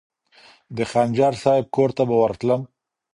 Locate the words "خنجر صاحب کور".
0.91-1.89